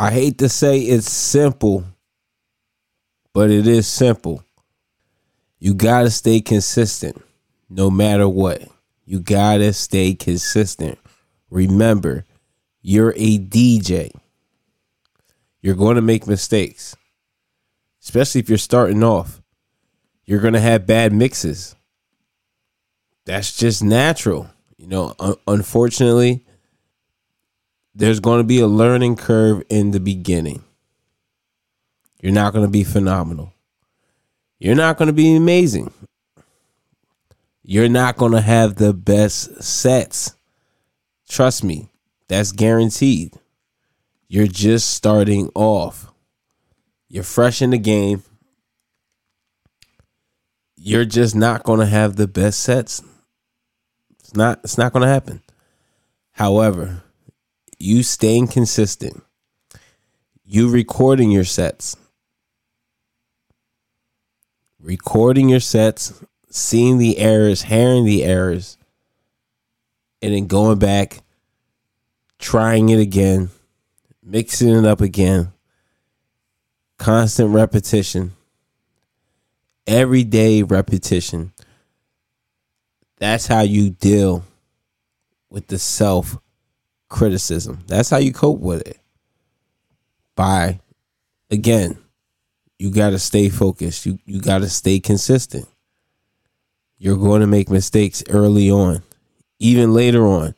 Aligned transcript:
I 0.00 0.10
hate 0.12 0.38
to 0.38 0.48
say 0.48 0.80
it's 0.80 1.12
simple, 1.12 1.84
but 3.34 3.50
it 3.50 3.66
is 3.66 3.86
simple. 3.86 4.42
You 5.58 5.74
got 5.74 6.04
to 6.04 6.10
stay 6.10 6.40
consistent 6.40 7.22
no 7.68 7.90
matter 7.90 8.26
what. 8.26 8.62
You 9.04 9.20
got 9.20 9.58
to 9.58 9.74
stay 9.74 10.14
consistent. 10.14 10.98
Remember, 11.50 12.24
you're 12.80 13.12
a 13.14 13.38
DJ. 13.38 14.10
You're 15.60 15.74
going 15.74 15.96
to 15.96 16.02
make 16.02 16.26
mistakes, 16.26 16.96
especially 18.02 18.40
if 18.40 18.48
you're 18.48 18.56
starting 18.56 19.04
off. 19.04 19.42
You're 20.24 20.40
going 20.40 20.54
to 20.54 20.60
have 20.60 20.86
bad 20.86 21.12
mixes. 21.12 21.76
That's 23.26 23.54
just 23.54 23.84
natural. 23.84 24.48
You 24.78 24.86
know, 24.86 25.14
un- 25.18 25.36
unfortunately, 25.46 26.46
there's 27.94 28.20
going 28.20 28.40
to 28.40 28.44
be 28.44 28.60
a 28.60 28.66
learning 28.66 29.16
curve 29.16 29.62
in 29.68 29.90
the 29.90 30.00
beginning. 30.00 30.62
You're 32.20 32.32
not 32.32 32.52
going 32.52 32.64
to 32.64 32.70
be 32.70 32.84
phenomenal. 32.84 33.52
You're 34.58 34.74
not 34.74 34.98
going 34.98 35.06
to 35.06 35.12
be 35.12 35.34
amazing. 35.34 35.92
You're 37.62 37.88
not 37.88 38.16
going 38.16 38.32
to 38.32 38.40
have 38.40 38.76
the 38.76 38.92
best 38.92 39.62
sets. 39.62 40.34
Trust 41.28 41.64
me, 41.64 41.88
that's 42.28 42.52
guaranteed. 42.52 43.34
You're 44.28 44.46
just 44.46 44.90
starting 44.90 45.50
off. 45.54 46.12
You're 47.08 47.24
fresh 47.24 47.62
in 47.62 47.70
the 47.70 47.78
game. 47.78 48.22
You're 50.76 51.04
just 51.04 51.34
not 51.34 51.64
going 51.64 51.80
to 51.80 51.86
have 51.86 52.16
the 52.16 52.28
best 52.28 52.60
sets. 52.60 53.02
It's 54.18 54.34
not 54.34 54.60
it's 54.62 54.78
not 54.78 54.92
going 54.92 55.02
to 55.02 55.08
happen. 55.08 55.42
However, 56.32 57.02
you 57.80 58.02
staying 58.02 58.46
consistent, 58.46 59.22
you 60.44 60.68
recording 60.68 61.30
your 61.30 61.44
sets, 61.44 61.96
recording 64.78 65.48
your 65.48 65.60
sets, 65.60 66.22
seeing 66.50 66.98
the 66.98 67.18
errors, 67.18 67.62
hearing 67.62 68.04
the 68.04 68.22
errors, 68.22 68.76
and 70.20 70.34
then 70.34 70.46
going 70.46 70.78
back, 70.78 71.22
trying 72.38 72.90
it 72.90 73.00
again, 73.00 73.48
mixing 74.22 74.68
it 74.68 74.84
up 74.84 75.00
again, 75.00 75.50
constant 76.98 77.54
repetition, 77.54 78.32
everyday 79.86 80.62
repetition. 80.62 81.52
That's 83.16 83.46
how 83.46 83.62
you 83.62 83.88
deal 83.88 84.44
with 85.48 85.68
the 85.68 85.78
self 85.78 86.36
criticism. 87.10 87.84
That's 87.86 88.08
how 88.08 88.16
you 88.16 88.32
cope 88.32 88.60
with 88.60 88.86
it. 88.88 88.98
By 90.34 90.80
again, 91.50 91.98
you 92.78 92.90
got 92.90 93.10
to 93.10 93.18
stay 93.18 93.50
focused. 93.50 94.06
You 94.06 94.18
you 94.24 94.40
got 94.40 94.58
to 94.60 94.70
stay 94.70 94.98
consistent. 95.00 95.68
You're 96.96 97.18
going 97.18 97.42
to 97.42 97.46
make 97.46 97.68
mistakes 97.68 98.22
early 98.30 98.70
on. 98.70 99.02
Even 99.58 99.92
later 99.92 100.26
on. 100.26 100.54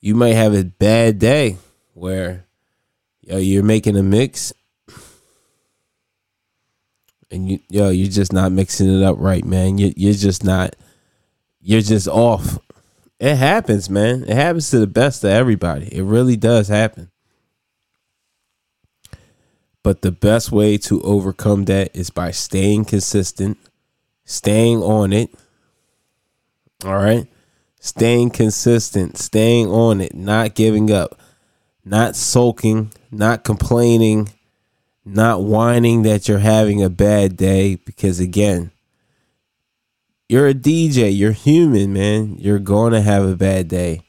You 0.00 0.14
might 0.14 0.34
have 0.34 0.54
a 0.54 0.64
bad 0.64 1.18
day 1.18 1.58
where 1.92 2.46
yo 3.20 3.36
you're 3.36 3.62
making 3.62 3.98
a 3.98 4.02
mix 4.02 4.54
and 7.30 7.50
you 7.50 7.60
yo 7.68 7.90
you're 7.90 8.10
just 8.10 8.32
not 8.32 8.50
mixing 8.50 8.88
it 8.88 9.02
up 9.02 9.16
right, 9.18 9.44
man. 9.44 9.76
You 9.76 9.92
you're 9.96 10.14
just 10.14 10.42
not 10.42 10.74
you're 11.60 11.82
just 11.82 12.08
off 12.08 12.58
it 13.20 13.36
happens, 13.36 13.90
man. 13.90 14.24
It 14.24 14.34
happens 14.34 14.70
to 14.70 14.78
the 14.78 14.86
best 14.86 15.22
of 15.24 15.30
everybody. 15.30 15.94
It 15.94 16.02
really 16.02 16.36
does 16.36 16.68
happen. 16.68 17.10
But 19.82 20.00
the 20.00 20.10
best 20.10 20.50
way 20.50 20.78
to 20.78 21.02
overcome 21.02 21.66
that 21.66 21.94
is 21.94 22.08
by 22.08 22.30
staying 22.30 22.86
consistent, 22.86 23.58
staying 24.24 24.78
on 24.82 25.12
it. 25.12 25.30
All 26.82 26.96
right? 26.96 27.26
Staying 27.78 28.30
consistent, 28.30 29.18
staying 29.18 29.68
on 29.68 30.00
it, 30.00 30.14
not 30.14 30.54
giving 30.54 30.90
up, 30.90 31.20
not 31.84 32.16
sulking, 32.16 32.90
not 33.10 33.44
complaining, 33.44 34.32
not 35.04 35.42
whining 35.42 36.02
that 36.02 36.26
you're 36.26 36.38
having 36.38 36.82
a 36.82 36.90
bad 36.90 37.36
day 37.36 37.74
because 37.74 38.18
again, 38.18 38.70
you're 40.30 40.46
a 40.46 40.54
DJ. 40.54 41.10
You're 41.12 41.32
human, 41.32 41.92
man. 41.92 42.36
You're 42.38 42.60
going 42.60 42.92
to 42.92 43.00
have 43.00 43.24
a 43.24 43.34
bad 43.34 43.66
day. 43.66 44.02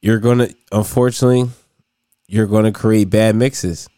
You're 0.00 0.20
going 0.20 0.38
to, 0.38 0.54
unfortunately, 0.70 1.50
you're 2.28 2.46
going 2.46 2.66
to 2.66 2.70
create 2.70 3.10
bad 3.10 3.34
mixes. 3.34 3.88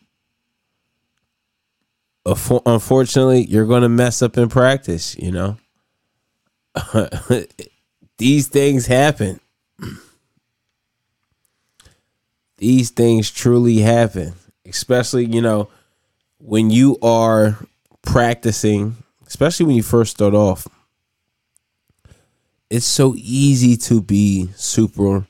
Unfortunately, 2.24 3.44
you're 3.44 3.66
going 3.66 3.82
to 3.82 3.90
mess 3.90 4.22
up 4.22 4.38
in 4.38 4.48
practice, 4.48 5.14
you 5.18 5.30
know? 5.30 5.58
These 8.16 8.48
things 8.48 8.86
happen. 8.86 9.40
These 12.56 12.92
things 12.92 13.30
truly 13.30 13.80
happen, 13.80 14.32
especially, 14.66 15.26
you 15.26 15.42
know, 15.42 15.68
when 16.38 16.70
you 16.70 16.96
are 17.02 17.58
practicing, 18.00 18.96
especially 19.26 19.66
when 19.66 19.76
you 19.76 19.82
first 19.82 20.12
start 20.12 20.32
off 20.32 20.66
it's 22.70 22.86
so 22.86 23.14
easy 23.16 23.76
to 23.76 24.02
be 24.02 24.50
super 24.54 25.26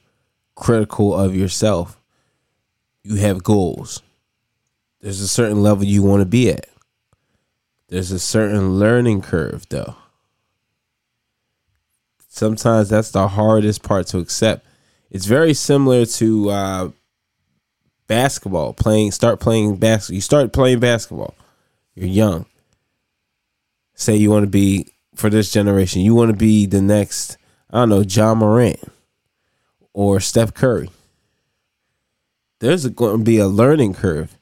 critical 0.55 1.15
of 1.15 1.37
yourself. 1.37 2.01
You 3.05 3.17
have 3.17 3.45
goals. 3.45 4.03
There's 5.01 5.21
a 5.21 5.29
certain 5.29 5.63
level 5.63 5.85
you 5.85 6.03
want 6.03 6.21
to 6.21 6.27
be 6.27 6.51
at. 6.51 6.67
There's 7.89 8.11
a 8.11 8.19
certain 8.19 8.79
learning 8.79 9.23
curve, 9.23 9.67
though. 9.71 9.95
Sometimes 12.29 12.89
that's 12.89 13.11
the 13.11 13.29
hardest 13.29 13.83
part 13.83 14.07
to 14.09 14.19
accept. 14.19 14.67
It's 15.11 15.27
very 15.27 15.55
similar 15.55 16.05
to 16.07 16.51
uh, 16.51 16.91
basketball. 18.07 18.75
Playing, 18.75 19.13
start 19.13 19.41
playing 19.41 19.77
basketball. 19.77 20.15
You 20.17 20.21
start 20.21 20.53
playing 20.53 20.81
basketball. 20.81 21.35
You're 21.95 22.07
young. 22.07 22.47
Say 23.95 24.17
you 24.17 24.31
want 24.31 24.45
to 24.45 24.51
be 24.51 24.87
for 25.19 25.29
this 25.29 25.53
generation. 25.53 26.03
You 26.03 26.15
want 26.15 26.31
to 26.31 26.37
be 26.37 26.67
the 26.67 26.81
next, 26.81 27.37
I 27.71 27.81
don't 27.81 27.89
know, 27.89 28.01
Ja 28.01 28.35
Morant 28.35 28.81
or 29.93 30.21
Steph 30.21 30.55
Curry. 30.55 30.91
There's 32.61 32.87
going 32.89 33.19
to 33.19 33.25
be 33.25 33.39
a 33.39 33.49
learning 33.49 33.95
curve. 33.95 34.37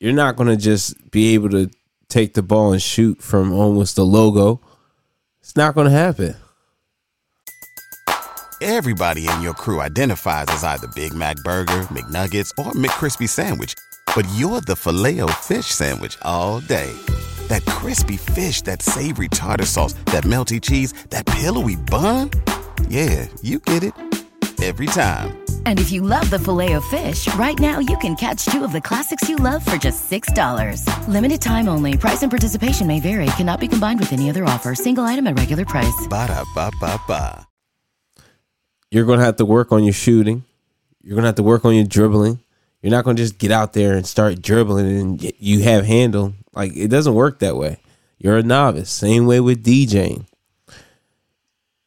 You're 0.00 0.12
not 0.12 0.36
going 0.36 0.48
to 0.48 0.56
just 0.56 1.10
be 1.10 1.34
able 1.34 1.50
to 1.50 1.70
take 2.08 2.34
the 2.34 2.42
ball 2.42 2.72
and 2.72 2.82
shoot 2.82 3.22
from 3.22 3.52
almost 3.52 3.96
the 3.96 4.04
logo. 4.04 4.60
It's 5.40 5.56
not 5.56 5.74
going 5.74 5.86
to 5.86 5.92
happen. 5.92 6.36
Everybody 8.60 9.26
in 9.26 9.42
your 9.42 9.54
crew 9.54 9.80
identifies 9.80 10.46
as 10.48 10.62
either 10.62 10.86
Big 10.94 11.14
Mac 11.14 11.36
Burger, 11.42 11.82
McNuggets, 11.90 12.52
or 12.58 12.72
McCrispy 12.72 13.28
Sandwich, 13.28 13.74
but 14.14 14.24
you're 14.34 14.60
the 14.60 14.76
filet 14.76 15.20
fish 15.42 15.66
Sandwich 15.66 16.16
all 16.22 16.60
day 16.60 16.94
that 17.52 17.64
crispy 17.66 18.16
fish, 18.16 18.62
that 18.62 18.80
savory 18.80 19.28
tartar 19.28 19.66
sauce, 19.66 19.92
that 20.06 20.24
melty 20.24 20.58
cheese, 20.60 20.92
that 21.10 21.26
pillowy 21.26 21.76
bun. 21.76 22.30
Yeah, 22.88 23.26
you 23.42 23.58
get 23.58 23.82
it 23.82 23.94
every 24.62 24.86
time. 24.86 25.38
And 25.66 25.78
if 25.78 25.92
you 25.92 26.02
love 26.02 26.30
the 26.30 26.38
Filet-O-Fish, 26.38 27.34
right 27.34 27.58
now 27.58 27.78
you 27.78 27.96
can 27.98 28.14
catch 28.16 28.46
two 28.46 28.64
of 28.64 28.72
the 28.72 28.80
classics 28.80 29.28
you 29.28 29.36
love 29.36 29.64
for 29.66 29.76
just 29.76 30.10
$6. 30.10 30.86
Limited 31.08 31.42
time 31.42 31.68
only. 31.68 31.96
Price 31.96 32.22
and 32.22 32.30
participation 32.30 32.86
may 32.86 33.00
vary. 33.00 33.26
Cannot 33.36 33.60
be 33.60 33.68
combined 33.68 34.00
with 34.00 34.12
any 34.12 34.30
other 34.30 34.44
offer. 34.44 34.74
Single 34.74 35.04
item 35.04 35.26
at 35.26 35.38
regular 35.38 35.64
price. 35.64 36.06
Ba 36.08 36.28
da 36.28 36.44
ba 36.54 36.70
ba 36.80 36.98
ba. 37.08 37.46
You're 38.90 39.04
going 39.04 39.18
to 39.18 39.24
have 39.24 39.36
to 39.36 39.44
work 39.44 39.72
on 39.72 39.84
your 39.84 39.92
shooting. 39.92 40.44
You're 41.02 41.16
going 41.16 41.24
to 41.24 41.28
have 41.28 41.36
to 41.36 41.42
work 41.42 41.64
on 41.64 41.74
your 41.74 41.84
dribbling. 41.84 42.38
You're 42.80 42.92
not 42.92 43.04
going 43.04 43.16
to 43.16 43.22
just 43.22 43.38
get 43.38 43.50
out 43.50 43.72
there 43.72 43.94
and 43.94 44.06
start 44.06 44.40
dribbling 44.40 45.00
and 45.00 45.32
you 45.38 45.62
have 45.62 45.84
handle. 45.84 46.34
Like 46.54 46.76
it 46.76 46.88
doesn't 46.88 47.14
work 47.14 47.38
that 47.40 47.56
way. 47.56 47.78
You're 48.18 48.38
a 48.38 48.42
novice. 48.42 48.90
Same 48.90 49.26
way 49.26 49.40
with 49.40 49.64
DJing. 49.64 50.26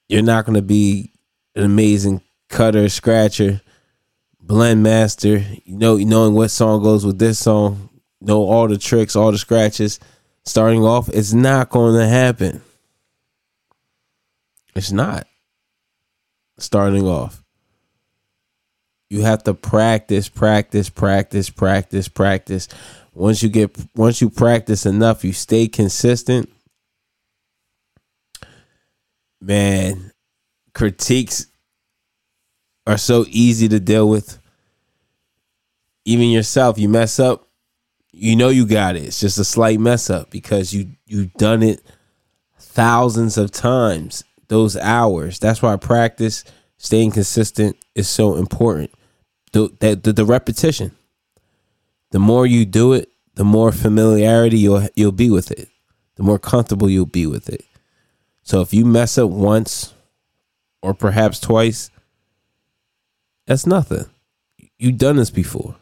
You're 0.10 0.22
not 0.22 0.46
going 0.46 0.56
to 0.56 0.62
be 0.62 1.12
an 1.56 1.64
amazing 1.64 2.22
cutter, 2.50 2.90
scratcher, 2.90 3.62
blend 4.40 4.84
master. 4.84 5.38
You 5.38 5.78
know, 5.78 5.96
knowing 5.96 6.34
what 6.34 6.50
song 6.50 6.84
goes 6.84 7.06
with 7.06 7.20
this 7.20 7.40
song, 7.40 7.90
know 8.22 8.44
all 8.44 8.68
the 8.68 8.78
tricks, 8.78 9.16
all 9.16 9.32
the 9.32 9.38
scratches. 9.38 10.00
Starting 10.44 10.84
off, 10.84 11.10
it's 11.10 11.34
not 11.34 11.70
going 11.70 12.00
to 12.00 12.08
happen. 12.08 12.62
It's 14.76 14.92
not. 14.92 15.26
Starting 16.60 17.08
off. 17.08 17.45
You 19.10 19.22
have 19.24 19.44
to 19.44 19.54
practice, 19.54 20.30
practice, 20.30 20.90
practice, 20.90 21.50
practice, 21.50 22.08
practice 22.08 22.68
once 23.16 23.42
you 23.44 23.50
get 23.50 23.76
once 23.96 24.22
you 24.22 24.30
practice 24.30 24.86
enough, 24.86 25.24
you 25.24 25.34
stay 25.34 25.68
consistent. 25.68 26.50
Man, 29.42 30.12
critiques 30.74 31.48
are 32.88 32.98
so 32.98 33.26
easy 33.30 33.70
to 33.70 33.80
deal 33.80 34.10
with. 34.10 34.40
even 36.06 36.30
yourself, 36.30 36.78
you 36.78 36.90
mess 36.90 37.20
up, 37.20 37.48
you 38.12 38.36
know 38.36 38.50
you 38.50 38.66
got 38.66 38.96
it. 38.96 39.06
It's 39.06 39.20
just 39.20 39.38
a 39.40 39.46
slight 39.46 39.80
mess 39.80 40.10
up 40.10 40.32
because 40.32 40.74
you 40.74 40.92
you've 41.06 41.34
done 41.34 41.64
it 41.64 41.82
thousands 42.60 43.38
of 43.38 43.52
times. 43.52 44.24
Those 44.50 44.78
hours. 44.78 45.40
That's 45.40 45.62
why 45.62 45.76
practice, 45.78 46.44
staying 46.78 47.12
consistent 47.12 47.78
is 47.96 48.08
so 48.10 48.36
important. 48.36 48.92
The, 49.54 49.70
the, 49.80 49.96
the, 49.96 50.14
the 50.14 50.26
repetition. 50.26 50.92
The 52.12 52.20
more 52.20 52.46
you 52.46 52.66
do 52.66 52.94
it, 52.94 53.10
the 53.36 53.44
more 53.44 53.72
familiarity 53.72 54.58
you'll 54.58 54.88
you'll 54.96 55.12
be 55.12 55.30
with 55.30 55.52
it. 55.52 55.70
The 56.16 56.24
more 56.24 56.40
comfortable 56.40 56.90
you'll 56.90 57.06
be 57.06 57.28
with 57.28 57.50
it. 57.50 57.66
So 58.44 58.62
if 58.62 58.74
you 58.74 58.86
mess 58.86 59.18
up 59.18 59.30
once 59.30 59.94
or 60.82 60.94
perhaps 60.94 61.40
twice, 61.40 61.90
that's 63.46 63.66
nothing. 63.66 64.06
You've 64.78 64.98
done 64.98 65.18
this 65.18 65.30
before 65.30 65.76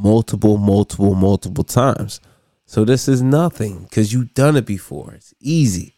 multiple, 0.00 0.56
multiple, 0.56 1.14
multiple 1.14 1.64
times. 1.64 2.20
So 2.64 2.84
this 2.84 3.06
is 3.06 3.20
nothing 3.20 3.84
because 3.84 4.12
you've 4.12 4.34
done 4.34 4.56
it 4.56 4.64
before. 4.64 5.12
It's 5.12 5.34
easy. 5.40 5.96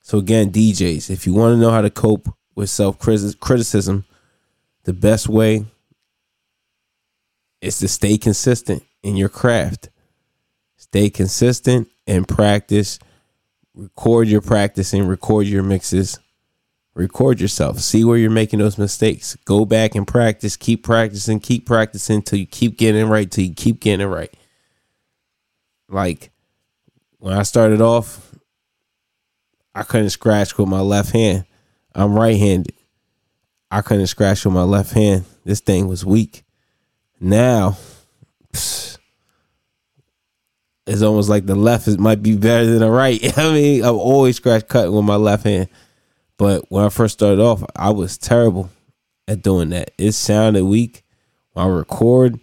So 0.00 0.18
again, 0.18 0.50
DJs, 0.50 1.10
if 1.10 1.26
you 1.26 1.34
want 1.34 1.54
to 1.54 1.60
know 1.60 1.70
how 1.70 1.82
to 1.82 1.90
cope 1.90 2.28
with 2.54 2.70
self 2.70 2.98
criticism, 2.98 4.04
the 4.84 4.92
best 4.92 5.28
way 5.28 5.64
is 7.60 7.78
to 7.78 7.88
stay 7.88 8.18
consistent 8.18 8.82
in 9.02 9.16
your 9.16 9.28
craft. 9.28 9.88
Stay 10.76 11.08
consistent 11.10 11.88
and 12.06 12.26
practice. 12.26 12.98
Record 13.74 14.28
your 14.28 14.42
practicing, 14.42 15.06
record 15.06 15.46
your 15.46 15.62
mixes, 15.62 16.18
record 16.94 17.40
yourself. 17.40 17.78
See 17.78 18.04
where 18.04 18.18
you're 18.18 18.30
making 18.30 18.58
those 18.58 18.76
mistakes. 18.76 19.36
Go 19.46 19.64
back 19.64 19.94
and 19.94 20.06
practice. 20.06 20.56
Keep 20.56 20.82
practicing, 20.82 21.40
keep 21.40 21.64
practicing 21.64 22.20
till 22.20 22.40
you 22.40 22.46
keep 22.46 22.76
getting 22.76 23.02
it 23.02 23.10
right, 23.10 23.30
till 23.30 23.44
you 23.44 23.54
keep 23.54 23.80
getting 23.80 24.06
it 24.06 24.10
right. 24.10 24.34
Like 25.88 26.32
when 27.18 27.32
I 27.32 27.44
started 27.44 27.80
off, 27.80 28.34
I 29.74 29.84
couldn't 29.84 30.10
scratch 30.10 30.58
with 30.58 30.68
my 30.68 30.80
left 30.80 31.12
hand. 31.12 31.46
I'm 31.94 32.14
right 32.14 32.36
handed. 32.36 32.74
I 33.70 33.82
couldn't 33.82 34.06
scratch 34.06 34.44
with 34.44 34.54
my 34.54 34.62
left 34.62 34.92
hand. 34.92 35.24
This 35.44 35.60
thing 35.60 35.88
was 35.88 36.04
weak. 36.04 36.44
Now, 37.20 37.76
it's 38.52 38.98
almost 41.02 41.28
like 41.28 41.46
the 41.46 41.54
left 41.54 41.88
is, 41.88 41.98
might 41.98 42.22
be 42.22 42.36
better 42.36 42.66
than 42.66 42.80
the 42.80 42.90
right. 42.90 43.38
I 43.38 43.52
mean, 43.52 43.84
I've 43.84 43.94
always 43.94 44.36
scratch 44.36 44.68
cut 44.68 44.92
with 44.92 45.04
my 45.04 45.16
left 45.16 45.44
hand. 45.44 45.68
But 46.36 46.64
when 46.70 46.84
I 46.84 46.88
first 46.88 47.14
started 47.14 47.40
off, 47.40 47.62
I 47.76 47.90
was 47.90 48.18
terrible 48.18 48.70
at 49.28 49.42
doing 49.42 49.70
that. 49.70 49.92
It 49.98 50.12
sounded 50.12 50.64
weak. 50.64 51.04
When 51.52 51.66
I 51.66 51.68
record, 51.68 52.40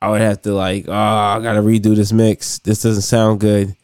I 0.00 0.10
would 0.10 0.20
have 0.20 0.42
to 0.42 0.52
like, 0.52 0.86
oh, 0.88 0.92
I 0.92 1.40
gotta 1.42 1.60
redo 1.60 1.96
this 1.96 2.12
mix. 2.12 2.58
This 2.58 2.82
doesn't 2.82 3.02
sound 3.02 3.40
good. 3.40 3.76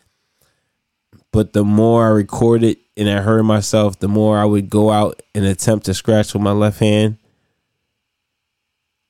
But 1.32 1.52
the 1.52 1.64
more 1.64 2.06
I 2.06 2.10
recorded 2.10 2.76
and 2.96 3.08
I 3.08 3.20
heard 3.20 3.42
myself, 3.44 3.98
the 3.98 4.08
more 4.08 4.38
I 4.38 4.44
would 4.44 4.70
go 4.70 4.90
out 4.90 5.22
and 5.34 5.44
attempt 5.44 5.86
to 5.86 5.94
scratch 5.94 6.32
with 6.32 6.42
my 6.42 6.52
left 6.52 6.78
hand, 6.78 7.18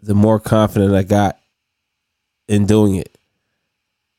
the 0.00 0.14
more 0.14 0.40
confident 0.40 0.94
I 0.94 1.02
got 1.02 1.38
in 2.48 2.66
doing 2.66 2.96
it. 2.96 3.16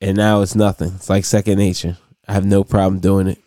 And 0.02 0.18
now 0.18 0.42
it's 0.42 0.56
nothing. 0.56 0.94
It's 0.96 1.10
like 1.10 1.26
second 1.26 1.58
nature. 1.58 1.98
I 2.28 2.34
have 2.34 2.46
no 2.46 2.64
problem 2.64 3.00
doing 3.00 3.28
it. 3.28 3.40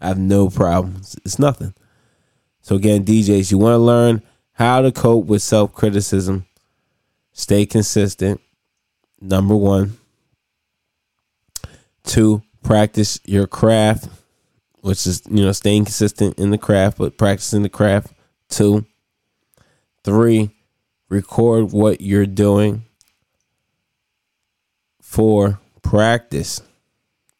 I 0.00 0.08
have 0.08 0.18
no 0.18 0.48
problem. 0.48 0.96
It's 1.24 1.38
nothing. 1.38 1.74
So 2.60 2.76
again, 2.76 3.04
DJs, 3.04 3.50
you 3.50 3.58
want 3.58 3.74
to 3.74 3.78
learn 3.78 4.22
how 4.52 4.82
to 4.82 4.90
cope 4.90 5.26
with 5.26 5.42
self 5.42 5.72
criticism. 5.72 6.46
Stay 7.32 7.66
consistent. 7.66 8.40
Number 9.20 9.54
one. 9.54 9.98
Two, 12.04 12.42
practice 12.62 13.20
your 13.24 13.46
craft, 13.46 14.08
which 14.86 15.04
is, 15.04 15.20
you 15.28 15.44
know, 15.44 15.50
staying 15.50 15.84
consistent 15.84 16.38
in 16.38 16.50
the 16.50 16.58
craft, 16.58 16.98
but 16.98 17.18
practicing 17.18 17.62
the 17.64 17.68
craft. 17.68 18.12
Two. 18.48 18.86
Three, 20.04 20.50
record 21.08 21.72
what 21.72 22.00
you're 22.00 22.24
doing. 22.24 22.84
Four, 25.02 25.58
practice. 25.82 26.62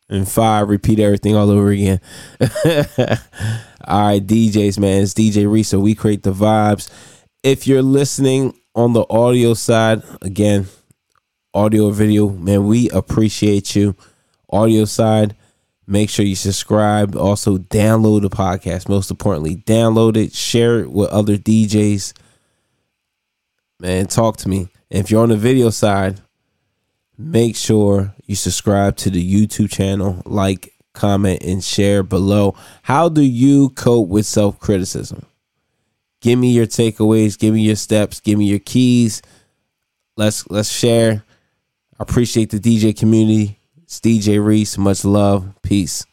And 0.08 0.28
five, 0.28 0.68
repeat 0.68 0.98
everything 0.98 1.36
all 1.36 1.48
over 1.48 1.68
again. 1.68 2.00
all 2.40 4.08
right, 4.08 4.26
DJs, 4.26 4.80
man. 4.80 5.04
It's 5.04 5.14
DJ 5.14 5.48
Reese. 5.48 5.68
So 5.68 5.78
we 5.78 5.94
create 5.94 6.24
the 6.24 6.32
vibes. 6.32 6.90
If 7.44 7.68
you're 7.68 7.80
listening 7.80 8.54
on 8.74 8.92
the 8.92 9.06
audio 9.08 9.54
side, 9.54 10.02
again, 10.20 10.66
audio 11.54 11.90
video, 11.90 12.28
man, 12.28 12.66
we 12.66 12.90
appreciate 12.90 13.76
you. 13.76 13.94
Audio 14.50 14.84
side, 14.84 15.36
make 15.86 16.10
sure 16.10 16.24
you 16.24 16.36
subscribe. 16.36 17.16
Also, 17.16 17.58
download 17.58 18.22
the 18.22 18.30
podcast. 18.30 18.88
Most 18.88 19.10
importantly, 19.10 19.56
download 19.56 20.16
it, 20.16 20.32
share 20.32 20.80
it 20.80 20.90
with 20.90 21.10
other 21.10 21.36
DJs. 21.36 22.12
Man, 23.80 24.06
talk 24.06 24.36
to 24.38 24.48
me. 24.48 24.68
if 24.90 25.10
you're 25.10 25.22
on 25.22 25.28
the 25.28 25.36
video 25.36 25.70
side, 25.70 26.20
make 27.18 27.56
sure 27.56 28.14
you 28.24 28.34
subscribe 28.34 28.96
to 28.96 29.10
the 29.10 29.22
YouTube 29.22 29.70
channel, 29.70 30.22
like, 30.24 30.72
comment, 30.94 31.42
and 31.42 31.62
share 31.62 32.02
below. 32.02 32.54
How 32.82 33.08
do 33.08 33.22
you 33.22 33.70
cope 33.70 34.08
with 34.08 34.26
self 34.26 34.58
criticism? 34.58 35.26
Give 36.20 36.38
me 36.38 36.52
your 36.52 36.66
takeaways, 36.66 37.38
give 37.38 37.54
me 37.54 37.62
your 37.62 37.76
steps, 37.76 38.20
give 38.20 38.38
me 38.38 38.46
your 38.46 38.58
keys. 38.58 39.22
Let's 40.16 40.48
let's 40.48 40.70
share. 40.70 41.22
I 41.98 42.02
appreciate 42.02 42.50
the 42.50 42.58
DJ 42.58 42.96
community. 42.96 43.58
It's 43.86 44.00
DJ 44.00 44.44
Reese. 44.44 44.76
Much 44.76 45.04
love. 45.04 45.54
Peace. 45.62 46.04